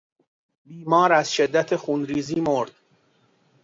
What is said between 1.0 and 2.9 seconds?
از شدت خونریزی مرد.